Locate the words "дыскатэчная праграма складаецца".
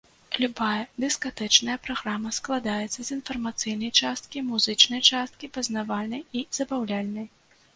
1.03-2.95